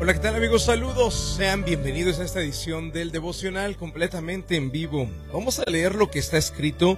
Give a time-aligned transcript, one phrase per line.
[0.00, 0.62] Hola, ¿qué tal amigos?
[0.62, 1.34] Saludos.
[1.36, 5.10] Sean bienvenidos a esta edición del devocional completamente en vivo.
[5.32, 6.96] Vamos a leer lo que está escrito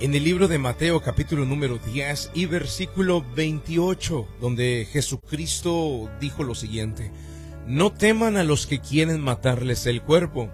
[0.00, 6.56] en el libro de Mateo capítulo número 10 y versículo 28, donde Jesucristo dijo lo
[6.56, 7.12] siguiente.
[7.68, 10.50] No teman a los que quieren matarles el cuerpo.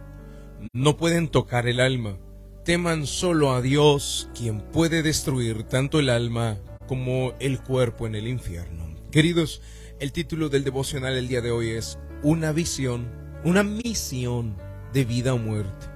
[0.74, 2.18] No pueden tocar el alma.
[2.62, 8.28] Teman solo a Dios, quien puede destruir tanto el alma como el cuerpo en el
[8.28, 8.84] infierno.
[9.10, 9.62] Queridos,
[9.98, 13.10] el título del devocional el día de hoy es Una visión,
[13.44, 14.56] una misión
[14.92, 15.86] de vida o muerte.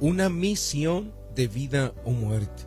[0.00, 2.64] Una misión de vida o muerte.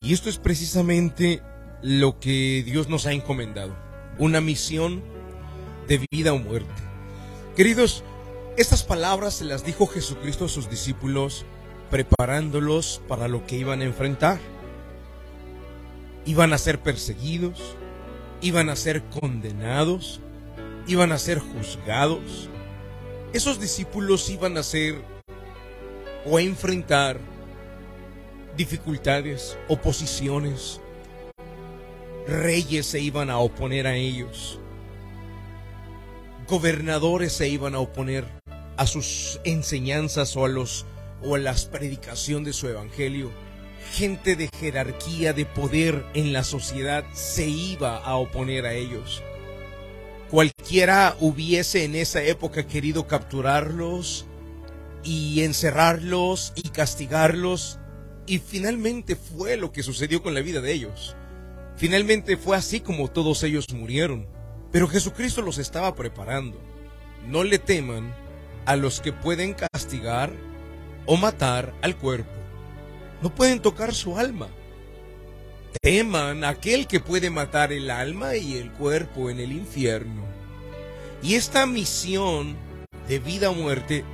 [0.00, 1.42] Y esto es precisamente
[1.82, 3.76] lo que Dios nos ha encomendado.
[4.18, 5.02] Una misión
[5.88, 6.82] de vida o muerte.
[7.56, 8.02] Queridos,
[8.56, 11.44] estas palabras se las dijo Jesucristo a sus discípulos
[11.90, 14.38] preparándolos para lo que iban a enfrentar.
[16.24, 17.76] Iban a ser perseguidos,
[18.40, 20.20] iban a ser condenados,
[20.86, 22.48] iban a ser juzgados.
[23.32, 25.02] Esos discípulos iban a ser
[26.24, 27.18] o a enfrentar
[28.56, 30.80] dificultades, oposiciones.
[32.26, 34.58] Reyes se iban a oponer a ellos.
[36.46, 38.24] Gobernadores se iban a oponer
[38.76, 40.86] a sus enseñanzas o a los
[41.22, 43.30] o a las predicación de su evangelio
[43.92, 49.22] gente de jerarquía, de poder en la sociedad se iba a oponer a ellos.
[50.30, 54.26] Cualquiera hubiese en esa época querido capturarlos
[55.02, 57.78] y encerrarlos y castigarlos.
[58.26, 61.16] Y finalmente fue lo que sucedió con la vida de ellos.
[61.76, 64.28] Finalmente fue así como todos ellos murieron.
[64.70, 66.60] Pero Jesucristo los estaba preparando.
[67.26, 68.14] No le teman
[68.66, 70.30] a los que pueden castigar
[71.06, 72.37] o matar al cuerpo
[73.22, 74.48] no pueden tocar su alma.
[75.80, 80.24] Teman aquel que puede matar el alma y el cuerpo en el infierno.
[81.22, 82.56] Y esta misión
[83.08, 84.04] de vida o muerte,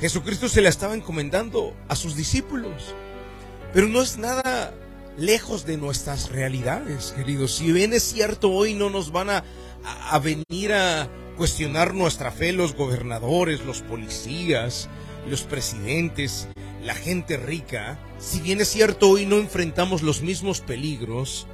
[0.00, 2.94] Jesucristo se la estaba encomendando a sus discípulos.
[3.72, 4.72] Pero no es nada
[5.16, 7.56] lejos de nuestras realidades, queridos.
[7.56, 9.44] Si bien es cierto, hoy no nos van a,
[10.10, 14.88] a venir a cuestionar nuestra fe los gobernadores, los policías,
[15.28, 16.48] los presidentes,
[16.84, 21.46] la gente rica, si bien es cierto hoy no enfrentamos los mismos peligros,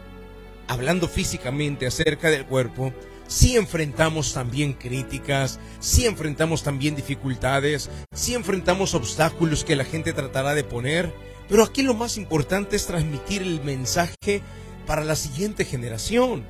[0.67, 2.93] hablando físicamente acerca del cuerpo,
[3.29, 10.55] sí enfrentamos también críticas, sí enfrentamos también dificultades, sí enfrentamos obstáculos que la gente tratará
[10.55, 11.15] de poner,
[11.49, 14.43] pero aquí lo más importante es transmitir el mensaje
[14.87, 16.45] para la siguiente generación.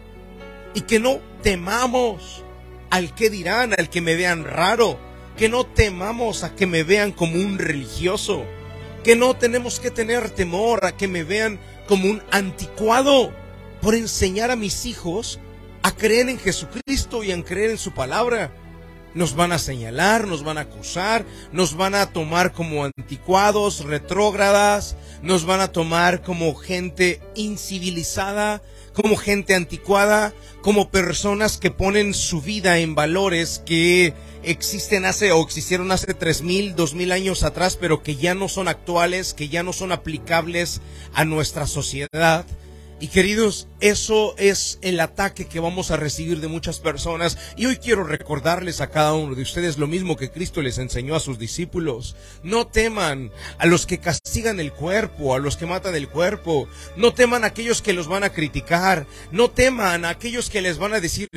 [0.75, 2.45] Y que no temamos
[2.91, 4.99] al que dirán, al que me vean raro,
[5.37, 8.45] que no temamos a que me vean como un religioso,
[9.03, 13.33] que no tenemos que tener temor a que me vean como un anticuado
[13.81, 15.41] por enseñar a mis hijos
[15.83, 18.53] a creer en Jesucristo y a creer en su palabra.
[19.13, 24.95] Nos van a señalar, nos van a acusar, nos van a tomar como anticuados, retrógradas,
[25.23, 28.63] nos van a tomar como gente incivilizada,
[28.93, 30.33] como gente anticuada,
[30.63, 36.43] como personas que ponen su vida en valores que existen hace o existieron hace tres
[36.43, 39.93] mil, dos mil años atrás, pero que ya no son actuales, que ya no son
[39.93, 40.81] aplicables
[41.15, 42.47] a nuestra sociedad.
[43.03, 47.39] Y queridos, eso es el ataque que vamos a recibir de muchas personas.
[47.57, 51.17] Y hoy quiero recordarles a cada uno de ustedes lo mismo que Cristo les enseñó
[51.17, 52.15] a sus discípulos.
[52.43, 56.69] No teman a los que castigan el cuerpo, a los que matan el cuerpo.
[56.99, 59.07] No teman a aquellos que los van a criticar.
[59.33, 61.29] No teman a aquellos que les van a decir,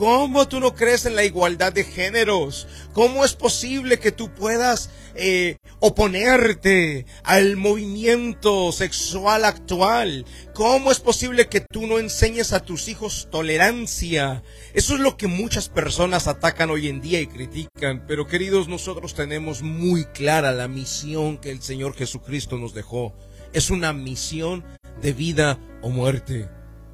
[0.00, 2.66] ¿Cómo tú no crees en la igualdad de géneros?
[2.94, 10.24] ¿Cómo es posible que tú puedas eh, oponerte al movimiento sexual actual?
[10.54, 14.42] ¿Cómo es posible que tú no enseñes a tus hijos tolerancia?
[14.72, 18.06] Eso es lo que muchas personas atacan hoy en día y critican.
[18.08, 23.12] Pero queridos, nosotros tenemos muy clara la misión que el Señor Jesucristo nos dejó.
[23.52, 24.64] Es una misión
[25.02, 26.48] de vida o muerte.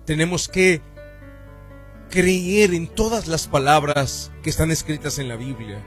[0.07, 0.81] Tenemos que
[2.11, 5.83] creer en todas las palabras que están escritas en la Biblia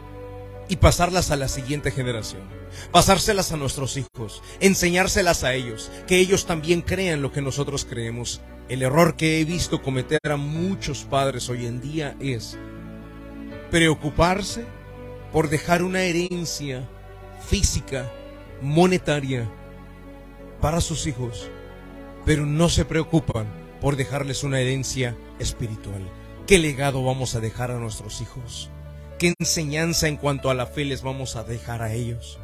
[0.68, 2.44] y pasarlas a la siguiente generación,
[2.92, 8.42] pasárselas a nuestros hijos, enseñárselas a ellos, que ellos también crean lo que nosotros creemos.
[8.70, 12.58] El error que he visto cometer a muchos padres hoy en día es
[13.72, 14.66] preocuparse
[15.32, 16.88] por dejar una herencia
[17.48, 18.12] física,
[18.62, 19.50] monetaria,
[20.62, 21.50] para sus hijos,
[22.26, 23.48] pero no se preocupan
[23.82, 26.02] por dejarles una herencia espiritual.
[26.48, 28.70] ¿Qué legado vamos a dejar a nuestros hijos?
[29.18, 32.40] ¿Qué enseñanza en cuanto a la fe les vamos a dejar a ellos?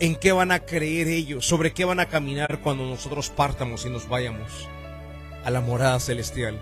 [0.00, 1.46] ¿En qué van a creer ellos?
[1.46, 4.68] ¿Sobre qué van a caminar cuando nosotros partamos y nos vayamos
[5.44, 6.58] a la morada celestial?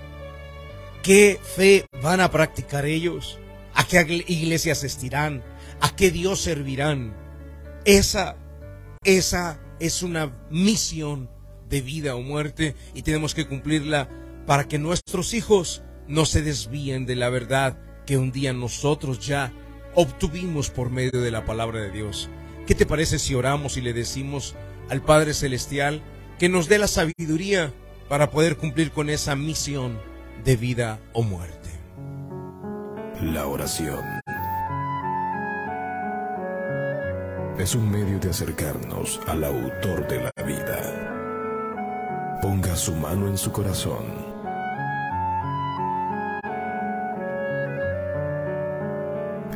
[1.03, 3.39] ¿Qué fe van a practicar ellos?
[3.75, 5.43] a qué iglesia asistirán,
[5.81, 7.15] a qué Dios servirán.
[7.85, 8.37] Esa,
[9.05, 11.31] esa es una misión
[11.69, 14.09] de vida o muerte y tenemos que cumplirla
[14.51, 19.53] para que nuestros hijos no se desvíen de la verdad que un día nosotros ya
[19.95, 22.29] obtuvimos por medio de la palabra de Dios.
[22.67, 24.57] ¿Qué te parece si oramos y le decimos
[24.89, 26.03] al Padre Celestial
[26.41, 27.73] que nos dé la sabiduría
[28.09, 30.01] para poder cumplir con esa misión
[30.45, 31.71] de vida o muerte?
[33.23, 34.03] La oración
[37.57, 42.41] es un medio de acercarnos al autor de la vida.
[42.43, 44.30] Ponga su mano en su corazón.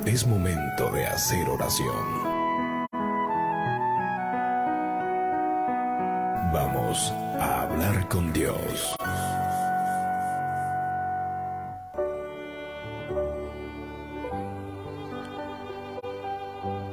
[0.06, 2.24] Es momento de hacer oración.
[6.52, 7.10] Vamos
[7.40, 8.94] a hablar con Dios.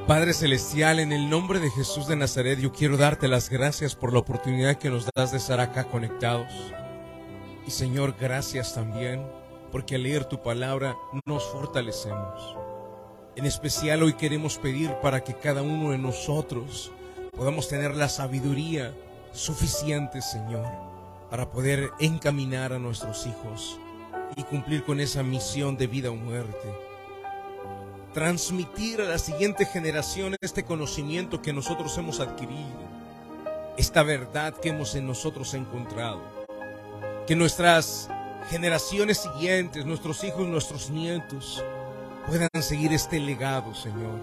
[0.06, 4.14] Padre Celestial, en el nombre de Jesús de Nazaret, yo quiero darte las gracias por
[4.14, 6.72] la oportunidad que nos das de estar acá conectados.
[7.66, 9.22] Y Señor, gracias también
[9.70, 12.61] porque al leer tu palabra nos fortalecemos.
[13.34, 16.92] En especial hoy queremos pedir para que cada uno de nosotros
[17.34, 18.94] podamos tener la sabiduría
[19.32, 20.66] suficiente, Señor,
[21.30, 23.78] para poder encaminar a nuestros hijos
[24.36, 26.68] y cumplir con esa misión de vida o muerte.
[28.12, 32.68] Transmitir a la siguiente generación este conocimiento que nosotros hemos adquirido,
[33.78, 36.20] esta verdad que hemos en nosotros encontrado.
[37.26, 38.10] Que nuestras
[38.50, 41.64] generaciones siguientes, nuestros hijos, nuestros nietos,
[42.26, 44.20] puedan seguir este legado, Señor.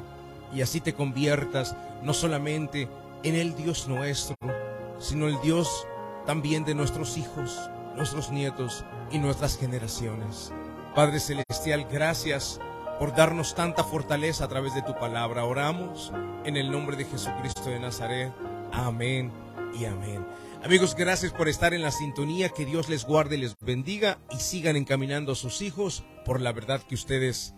[0.54, 2.88] Y así te conviertas no solamente
[3.24, 4.36] en el Dios nuestro,
[5.00, 5.88] sino el Dios
[6.26, 10.52] también de nuestros hijos, nuestros nietos y nuestras generaciones.
[10.96, 12.60] Padre Celestial, gracias
[12.98, 15.46] por darnos tanta fortaleza a través de tu palabra.
[15.46, 16.12] Oramos
[16.44, 18.34] en el nombre de Jesucristo de Nazaret.
[18.72, 19.32] Amén
[19.80, 20.26] y amén.
[20.64, 22.50] Amigos, gracias por estar en la sintonía.
[22.50, 26.82] Que Dios les guarde les bendiga y sigan encaminando a sus hijos por la verdad
[26.82, 27.56] que ustedes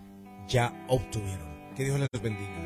[0.47, 1.51] ya obtuvieron.
[1.75, 2.60] Que Dios les bendiga.